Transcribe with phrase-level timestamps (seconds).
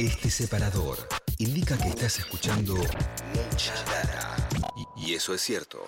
[0.00, 0.96] Este separador
[1.36, 4.48] indica que estás escuchando mucha data.
[4.96, 5.86] Y, eso es cierto.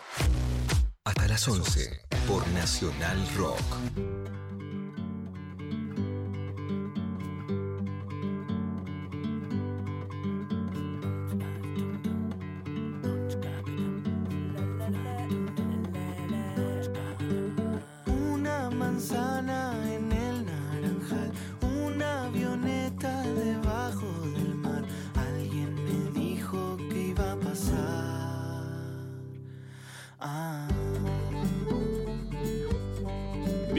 [1.02, 4.21] Hasta las 11 por Nacional Rock.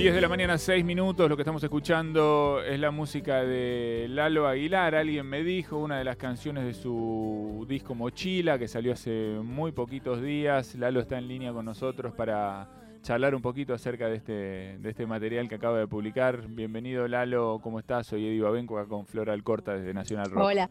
[0.04, 1.30] 10 de la mañana, 6 minutos.
[1.30, 4.96] Lo que estamos escuchando es la música de Lalo Aguilar.
[4.96, 9.72] Alguien me dijo, una de las canciones de su disco Mochila, que salió hace muy
[9.72, 10.76] poquitos días.
[10.76, 12.68] Lalo está en línea con nosotros para
[13.02, 16.50] charlar un poquito acerca de este, de este material que acaba de publicar.
[16.50, 17.62] Bienvenido, Lalo.
[17.64, 18.06] ¿Cómo estás?
[18.06, 20.44] Soy Eddie Babenco, acá con Flora Alcorta desde Nacional Rock.
[20.44, 20.70] Hola.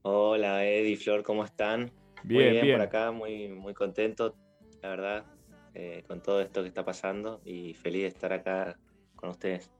[0.00, 1.90] Hola Eddie, Flor, ¿cómo están?
[2.22, 2.78] Bien, muy bien, bien.
[2.78, 4.34] por acá, muy, muy contento,
[4.80, 5.26] la verdad,
[5.74, 8.78] eh, con todo esto que está pasando y feliz de estar acá
[9.16, 9.70] con ustedes.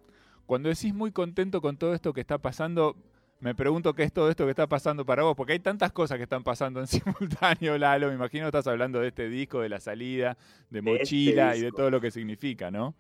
[0.47, 2.97] Cuando decís muy contento con todo esto que está pasando,
[3.41, 6.19] me pregunto qué es todo esto que está pasando para vos, porque hay tantas cosas
[6.19, 8.09] que están pasando en simultáneo, Lalo.
[8.09, 10.37] Me imagino que estás hablando de este disco, de la salida,
[10.71, 12.95] de De este mochila y de todo lo que significa, ¿no?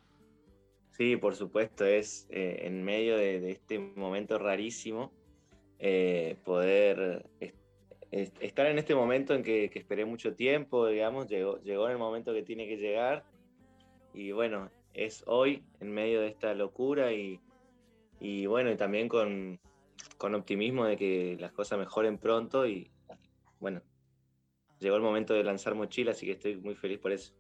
[0.91, 5.12] Sí, por supuesto, es eh, en medio de, de este momento rarísimo
[5.82, 7.25] eh, poder
[8.11, 12.33] estar en este momento en que, esperé mucho tiempo, digamos, llegó, llegó en el momento
[12.33, 13.25] que tiene que llegar
[14.12, 17.41] y bueno, es hoy en medio de esta locura y,
[18.19, 19.61] y bueno, y también con,
[20.19, 22.91] con optimismo de que las cosas mejoren pronto y
[23.61, 23.83] bueno,
[24.81, 27.33] llegó el momento de lanzar mochila, así que estoy muy feliz por eso.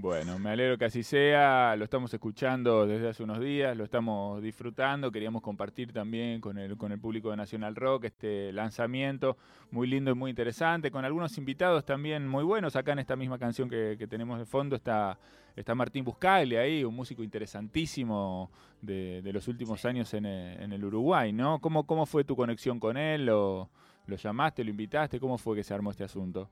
[0.00, 1.74] Bueno, me alegro que así sea.
[1.74, 5.10] Lo estamos escuchando desde hace unos días, lo estamos disfrutando.
[5.10, 9.36] Queríamos compartir también con el, con el público de Nacional Rock este lanzamiento
[9.72, 12.76] muy lindo y muy interesante, con algunos invitados también muy buenos.
[12.76, 15.18] Acá en esta misma canción que, que tenemos de fondo está,
[15.56, 20.72] está Martín Buscaglia ahí, un músico interesantísimo de, de los últimos años en el, en
[20.72, 21.60] el Uruguay, ¿no?
[21.60, 23.26] ¿Cómo, ¿Cómo fue tu conexión con él?
[23.26, 23.68] ¿Lo,
[24.06, 25.18] ¿Lo llamaste, lo invitaste?
[25.18, 26.48] ¿Cómo fue que se armó este asunto?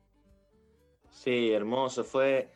[1.10, 2.03] Sí, hermoso.
[2.03, 2.56] Fue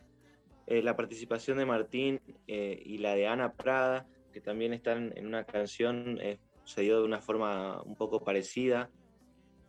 [0.71, 5.27] eh, la participación de Martín eh, y la de Ana Prada, que también están en
[5.27, 8.89] una canción, eh, se dio de una forma un poco parecida.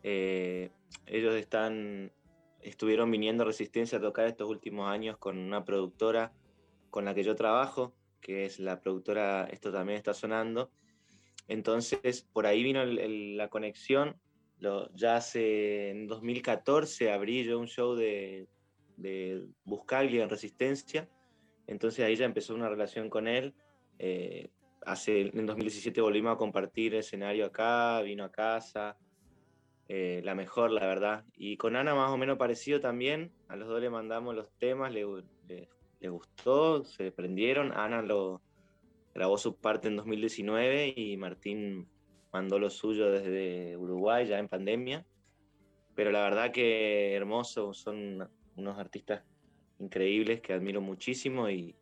[0.03, 0.69] Eh,
[1.07, 2.12] ellos están,
[2.62, 6.34] estuvieron viniendo Resistencia a tocar estos últimos años con una productora
[6.91, 10.69] con la que yo trabajo, que es la productora Esto también está sonando.
[11.47, 14.18] Entonces, por ahí vino la conexión.
[14.94, 18.47] Ya hace, en 2014 abrí yo un show de,
[18.97, 21.09] de Buscaglia en Resistencia.
[21.68, 23.53] Entonces ahí ya empezó una relación con él.
[24.00, 24.50] Eh,
[24.85, 28.97] hace, en 2017 volvimos a compartir escenario acá, vino a casa.
[29.88, 31.25] eh, la mejor, la verdad.
[31.35, 33.34] Y con Ana más o menos parecido también.
[33.50, 35.06] A los dos le mandamos los temas, le,
[35.47, 35.69] le-
[36.00, 37.74] le gustó, se prendieron.
[37.74, 38.41] Ana lo
[39.13, 41.88] grabó su parte en 2019 y Martín
[42.31, 45.06] mandó lo suyo desde Uruguay ya en pandemia.
[45.94, 48.30] Pero la verdad que hermoso, son
[48.61, 49.23] unos artistas
[49.79, 51.75] increíbles que admiro muchísimo y,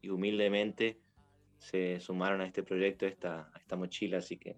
[0.00, 0.98] y humildemente
[1.58, 4.56] se sumaron a este proyecto, a esta, a esta mochila, así que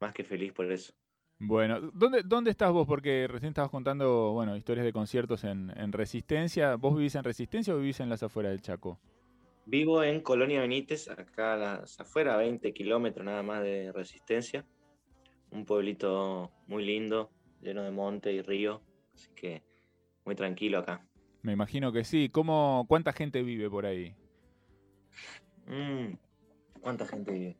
[0.00, 0.94] más que feliz por eso.
[1.38, 2.86] Bueno, ¿dónde, ¿dónde estás vos?
[2.86, 6.76] Porque recién estabas contando, bueno, historias de conciertos en, en Resistencia.
[6.76, 8.98] ¿Vos vivís en Resistencia o vivís en las afueras del Chaco?
[9.64, 14.66] Vivo en Colonia Benítez, acá a las afuera, 20 kilómetros nada más de resistencia.
[15.50, 17.30] Un pueblito muy lindo,
[17.62, 18.82] lleno de monte y río,
[19.14, 19.62] así que
[20.24, 21.04] muy tranquilo acá.
[21.42, 22.28] Me imagino que sí.
[22.28, 24.14] ¿Cómo, ¿Cuánta gente vive por ahí?
[25.66, 26.14] Mm,
[26.80, 27.56] ¿Cuánta gente vive?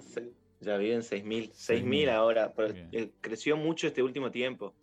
[0.00, 1.50] Se- Ya viven 6.000.
[1.52, 1.84] 6.000.
[1.84, 4.74] 6.000 ahora, pero eh, creció mucho este último tiempo.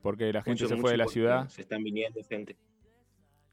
[0.00, 1.48] Porque la gente Mucho, se fue de la ciudad.
[1.48, 2.56] Se están viniendo gente.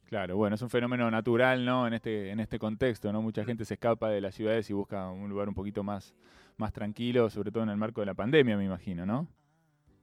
[0.06, 1.86] Claro, bueno, es un fenómeno natural, ¿no?
[1.86, 3.22] En este, en este contexto, ¿no?
[3.22, 6.16] Mucha gente se escapa de las ciudades y busca un lugar un poquito más,
[6.57, 9.27] más tranquilo, sobre todo en el marco de la pandemia, me imagino, ¿no?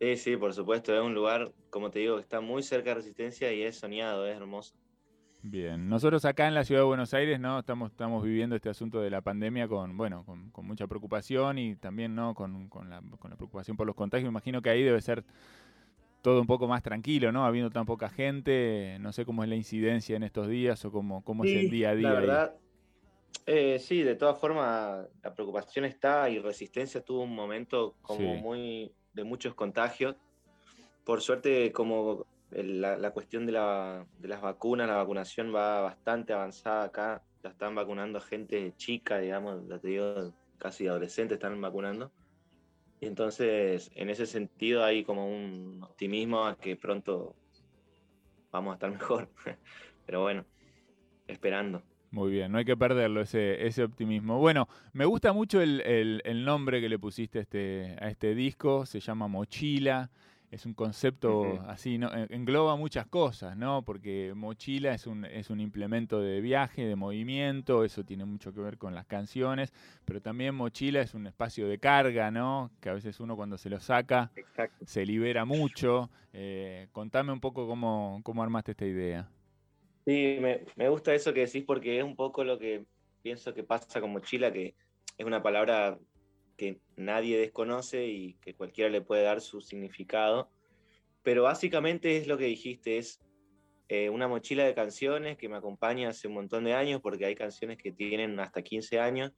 [0.00, 0.94] Sí, sí, por supuesto.
[0.94, 4.26] Es un lugar, como te digo, que está muy cerca de Resistencia y es soñado,
[4.26, 4.74] es hermoso.
[5.42, 7.60] Bien, nosotros acá en la ciudad de Buenos Aires, ¿no?
[7.60, 11.76] Estamos, estamos viviendo este asunto de la pandemia con, bueno, con, con mucha preocupación y
[11.76, 12.34] también, ¿no?
[12.34, 14.24] Con, con la, con la preocupación por los contagios.
[14.24, 15.24] Me imagino que ahí debe ser
[16.20, 17.46] todo un poco más tranquilo, ¿no?
[17.46, 21.22] Habiendo tan poca gente, no sé cómo es la incidencia en estos días o cómo,
[21.22, 22.08] cómo es el día a día.
[22.08, 22.56] La verdad,
[23.46, 28.40] eh, sí, de todas formas, la preocupación está y Resistencia tuvo un momento como Sí.
[28.42, 30.14] muy de muchos contagios.
[31.04, 36.32] Por suerte, como la, la cuestión de, la, de las vacunas, la vacunación va bastante
[36.32, 37.22] avanzada acá.
[37.42, 42.12] Ya están vacunando a gente chica, digamos, ya te digo, casi adolescentes están vacunando.
[43.00, 47.34] Entonces, en ese sentido hay como un optimismo a que pronto
[48.50, 49.28] vamos a estar mejor.
[50.06, 50.44] Pero bueno,
[51.26, 51.82] esperando.
[52.10, 54.38] Muy bien, no hay que perderlo, ese, ese optimismo.
[54.38, 58.86] Bueno, me gusta mucho el, el, nombre que le pusiste a este, a este disco,
[58.86, 60.10] se llama Mochila
[60.50, 62.10] es un concepto así, ¿no?
[62.14, 63.82] engloba muchas cosas, ¿no?
[63.82, 68.60] Porque mochila es un, es un implemento de viaje, de movimiento, eso tiene mucho que
[68.60, 69.72] ver con las canciones,
[70.04, 72.70] pero también mochila es un espacio de carga, ¿no?
[72.80, 74.30] Que a veces uno cuando se lo saca
[74.84, 76.10] se libera mucho.
[76.32, 79.28] Eh, contame un poco cómo, cómo armaste esta idea.
[80.06, 82.86] Sí, me, me gusta eso que decís porque es un poco lo que
[83.22, 84.76] pienso que pasa con mochila, que
[85.18, 85.98] es una palabra
[86.56, 90.48] que nadie desconoce y que cualquiera le puede dar su significado.
[91.24, 93.20] Pero básicamente es lo que dijiste, es
[93.88, 97.34] eh, una mochila de canciones que me acompaña hace un montón de años, porque hay
[97.34, 99.32] canciones que tienen hasta 15 años,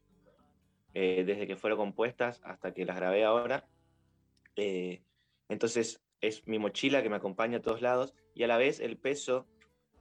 [0.93, 3.67] eh, desde que fueron compuestas hasta que las grabé ahora.
[4.57, 5.03] Eh,
[5.49, 8.99] entonces es mi mochila que me acompaña a todos lados y a la vez el
[8.99, 9.47] peso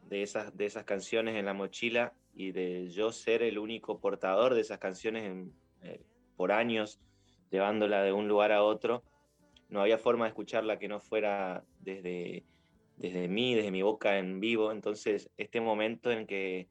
[0.10, 4.54] de esas, de esas canciones en la mochila y de yo ser el único portador
[4.54, 5.50] de esas canciones
[6.36, 7.00] por años
[7.50, 9.04] llevándola de un lugar a otro,
[9.70, 12.46] no había forma de escucharla que no fuera desde,
[12.98, 14.72] desde mí, desde mi boca en vivo.
[14.72, 16.68] Entonces, este momento en que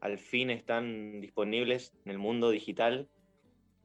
[0.00, 3.08] al fin están disponibles en el mundo digital,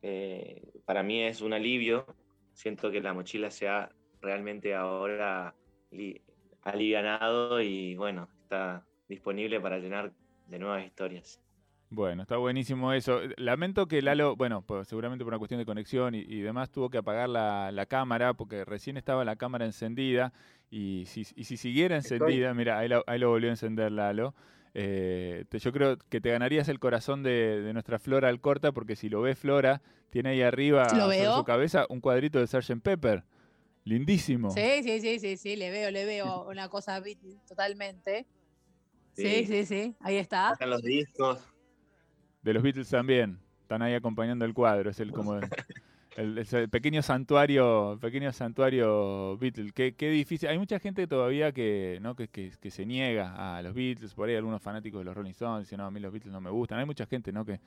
[0.02, 2.06] eh, para mí es un alivio.
[2.54, 3.92] Siento que la mochila se ha
[4.22, 5.56] realmente ahora
[6.62, 10.12] alivianado y bueno, está disponible para llenar
[10.48, 11.40] de nuevas historias.
[11.90, 13.22] Bueno, está buenísimo eso.
[13.38, 16.98] Lamento que Lalo, bueno, pues seguramente por una cuestión de conexión y, demás, tuvo que
[16.98, 20.34] apagar la, cámara porque recién estaba la cámara encendida
[20.72, 24.34] y si, si siguiera encendida, mira, ahí lo, volvió a encender Lalo.
[24.74, 29.22] Eh, yo creo que te ganarías el corazón de, nuestra Flora Alcorta porque si lo
[29.22, 32.81] ve Flora, tiene ahí arriba sobre su cabeza un cuadrito de Sgt.
[32.81, 33.24] Pepper.
[33.86, 34.50] Lindísimo.
[34.50, 37.02] Sí, sí, sí, sí, sí, le veo, le veo una cosa
[37.48, 38.25] totalmente.
[39.16, 40.52] Sí, sí, sí, ahí está.
[40.54, 41.40] Están los discos.
[42.42, 43.40] De los Beatles también.
[43.62, 44.90] Están ahí acompañando el cuadro.
[44.90, 45.40] Es el como
[46.18, 49.72] el, pequeño santuario, pequeño santuario Beatles.
[49.74, 50.50] Qué, difícil.
[50.50, 52.16] Hay mucha gente todavía que, ¿no?
[52.16, 54.14] Que, que, se niega a los Beatles.
[54.14, 56.42] Por ahí algunos fanáticos de los Rolling Stones dicen, no, a mí los Beatles no
[56.42, 56.80] me gustan.
[56.80, 57.46] Hay mucha gente, ¿no?
[57.46, 57.60] Que,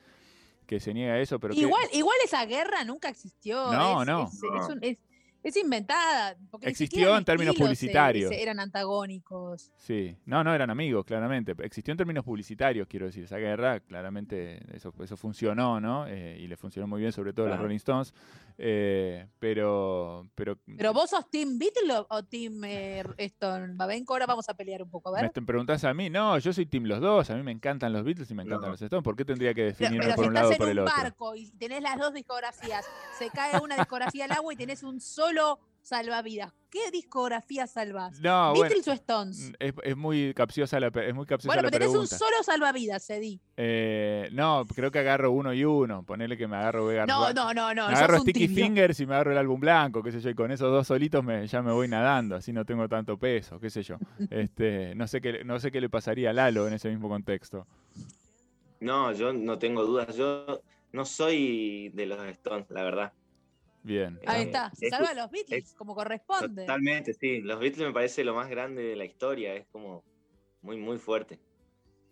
[0.67, 3.71] que se niega a eso, pero igual, igual esa guerra nunca existió.
[3.73, 4.29] No, no.
[4.29, 4.97] es, es
[5.43, 6.35] inventada.
[6.61, 8.31] Existió en términos publicitarios.
[8.31, 9.71] eran antagónicos.
[9.77, 11.55] Sí, no, no eran amigos, claramente.
[11.63, 13.23] Existió en términos publicitarios, quiero decir.
[13.23, 16.07] Esa guerra, claramente, eso, eso funcionó, ¿no?
[16.07, 18.13] Eh, y le funcionó muy bien, sobre todo a los Rolling Stones.
[18.57, 20.57] Eh, pero, pero.
[20.77, 23.73] ¿Pero vos sos Team Beatles o Team eh, Stone?
[23.75, 25.31] Babenco, ahora vamos a pelear un poco, a ver.
[25.33, 27.29] Me preguntás a mí, no, yo soy Team los dos.
[27.29, 29.03] A mí me encantan los Beatles y me encantan los Stones.
[29.03, 30.91] ¿Por qué tendría que definirme por un lado o por el otro?
[30.91, 32.85] Si estás en un barco y tenés las dos discografías,
[33.17, 35.28] se cae una discografía al agua y tenés un solo
[35.81, 36.53] salvavidas.
[36.69, 38.21] ¿Qué discografía salvas?
[38.21, 39.49] No, ¿Beatles o Stones?
[39.49, 43.39] Mm, es, muy capciosa la, es muy capciosa bueno, pero tenés un solo salvavidas, Eddie.
[43.57, 46.03] Eh, no, creo que agarro uno y uno.
[46.03, 47.07] Ponele que me agarro Vega.
[47.07, 47.87] No, no, no, no.
[47.87, 50.51] Me agarro Sticky Fingers y me agarro el álbum blanco, qué sé yo, y con
[50.51, 53.81] esos dos solitos me, ya me voy nadando, así no tengo tanto peso, qué sé
[53.81, 53.97] yo.
[54.29, 57.65] este, no sé qué, no sé qué le pasaría a Lalo en ese mismo contexto.
[58.79, 60.15] No, yo no tengo dudas.
[60.15, 60.61] Yo
[60.91, 63.13] no soy de los Stones, la verdad.
[63.83, 64.19] Bien.
[64.25, 66.63] Ahí está, se salva a los Beatles, como corresponde.
[66.63, 67.41] Totalmente, sí.
[67.41, 70.03] Los Beatles me parece lo más grande de la historia, es como
[70.61, 71.39] muy, muy fuerte.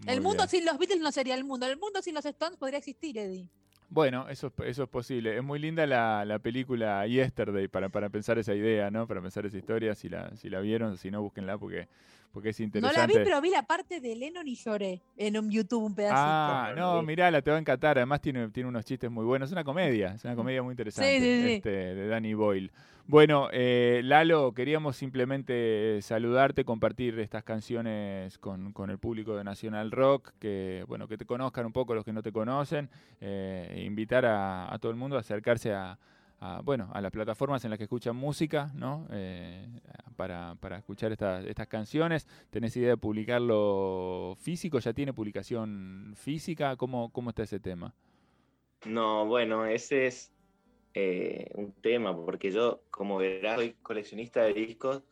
[0.06, 2.80] el mundo sin los Beatles no sería el mundo, el mundo sin los Stones podría
[2.80, 3.50] existir, Eddie.
[3.90, 5.38] Bueno, eso, eso es posible.
[5.38, 9.08] Es muy linda la, la película Yesterday para, para pensar esa idea, ¿no?
[9.08, 11.88] Para pensar esa historia, si la, si la vieron, si no, búsquenla porque
[12.32, 12.96] porque es interesante.
[12.96, 15.96] No la vi, pero vi la parte de Lennon y lloré en un YouTube un
[15.96, 16.20] pedacito.
[16.20, 17.98] Ah, no, mirala, te va a encantar.
[17.98, 19.50] Además tiene, tiene unos chistes muy buenos.
[19.50, 22.72] Es una comedia, es una comedia muy interesante este, de Danny Boyle.
[23.10, 30.34] Bueno, eh, Lalo, queríamos simplemente saludarte, compartir estas canciones con, el público de Nacional Rock,
[30.40, 32.90] que bueno, que te conozcan un poco los que no te conocen,
[33.22, 35.98] eh, invitar a, todo el mundo a acercarse a,
[36.66, 39.08] bueno, a las plataformas en las que escuchan música, ¿no?
[39.10, 39.66] Eh,
[40.18, 42.28] para, para, escuchar estas canciones.
[42.50, 44.80] ¿Tenés idea de publicarlo físico?
[44.80, 46.76] ¿Ya tiene publicación física?
[46.76, 47.94] ¿Cómo, cómo está ese tema?
[48.86, 50.34] No, bueno, ese es
[50.94, 55.04] eh, un tema, porque yo, como verás, soy coleccionista de discos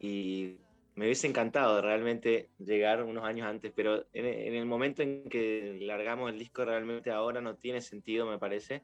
[0.00, 0.56] y
[0.94, 6.30] me hubiese encantado realmente llegar unos años antes, pero en, el momento en que largamos
[6.30, 8.82] el disco realmente ahora no tiene sentido, me parece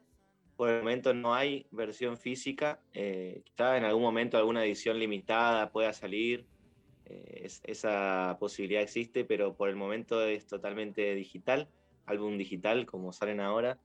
[0.55, 2.79] por el momento no hay versión física.
[2.93, 6.45] Eh, quizá en algún momento alguna edición limitada pueda salir.
[7.05, 11.67] Eh, esa posibilidad existe, pero por el momento es totalmente digital,
[12.05, 13.77] álbum digital como salen ahora.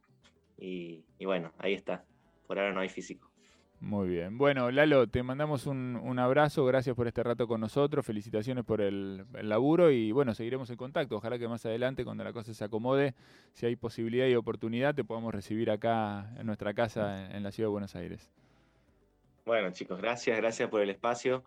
[0.59, 2.05] Y, bueno, ahí está.
[2.50, 3.30] Por ahora no hay físico.
[3.78, 4.37] Muy bien.
[4.37, 8.80] Bueno, Lalo, te mandamos un, un abrazo, gracias por este rato con nosotros, felicitaciones por
[8.80, 11.14] el, el laburo y bueno, seguiremos en contacto.
[11.14, 13.14] Ojalá que más adelante, cuando la cosa se acomode,
[13.52, 17.52] si hay posibilidad y oportunidad, te podamos recibir acá en nuestra casa en, en la
[17.52, 18.33] ciudad de Buenos Aires.
[19.47, 21.45] Bueno, chicos, gracias, gracias por el espacio,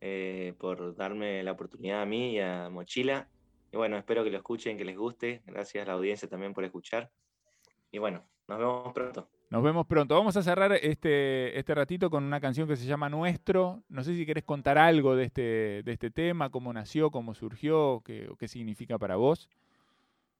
[0.00, 3.26] eh, por darme la oportunidad a mí y a Mochila.
[3.72, 5.42] Y bueno, espero que lo escuchen, que les guste.
[5.46, 7.10] Gracias a la audiencia también por escuchar.
[7.90, 9.33] Y bueno, nos vemos pronto.
[9.50, 10.14] Nos vemos pronto.
[10.16, 13.84] Vamos a cerrar este, este ratito con una canción que se llama Nuestro.
[13.88, 18.02] No sé si querés contar algo de este, de este tema, cómo nació, cómo surgió,
[18.04, 19.48] qué, qué significa para vos.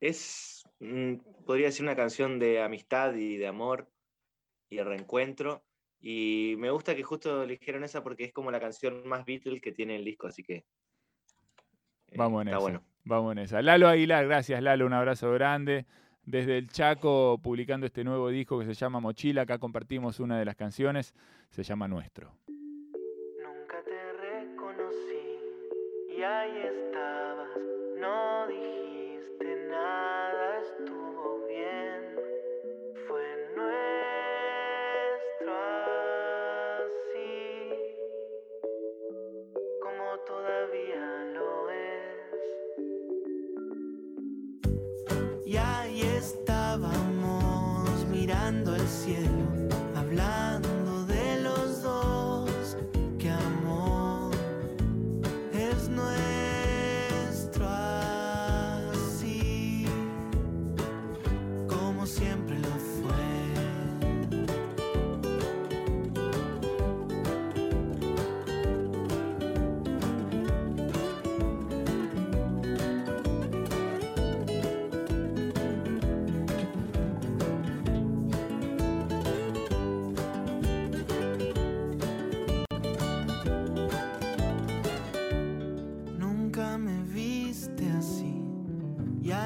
[0.01, 1.15] Es, mm,
[1.47, 3.91] podría ser una canción de amistad y de amor
[4.69, 5.65] y de reencuentro.
[6.01, 9.73] Y me gusta que justo eligieron esa porque es como la canción más Beatles que
[9.73, 10.65] tiene el disco, así que.
[12.09, 12.59] eh, Vamos en está esa.
[12.61, 12.85] bueno.
[13.05, 13.63] Vamos en esa.
[13.63, 15.87] Lalo Aguilar, gracias Lalo, un abrazo grande.
[16.27, 20.47] Desde el Chaco, publicando este nuevo disco que se llama Mochila, acá compartimos una de
[20.47, 21.15] las canciones,
[21.51, 22.33] se llama Nuestro.
[22.49, 25.39] Nunca te reconocí
[26.17, 27.51] y ahí estabas,
[28.01, 28.34] no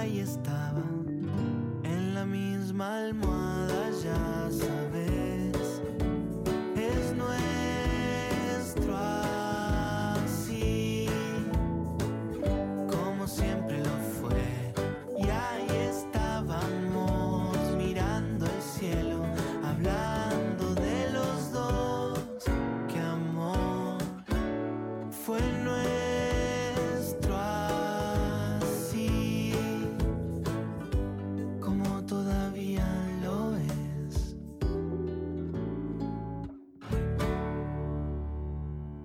[0.08, 0.67] ahí estaba